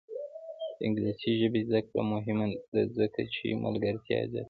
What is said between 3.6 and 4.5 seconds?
ملګرتیا زیاتوي.